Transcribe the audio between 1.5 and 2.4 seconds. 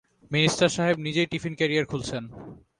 Career খুলছেন।